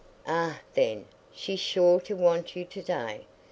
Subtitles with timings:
[0.25, 3.27] "Ah, then, she's sure to want you to day.